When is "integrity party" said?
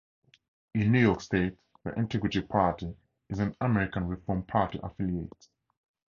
1.93-2.95